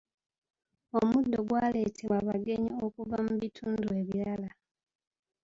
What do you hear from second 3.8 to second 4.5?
ebirala.